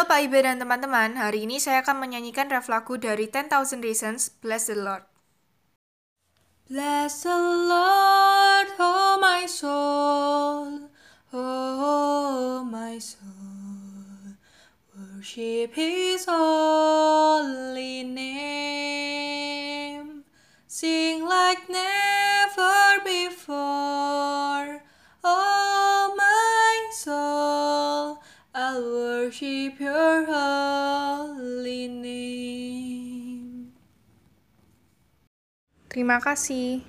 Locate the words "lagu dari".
2.72-3.28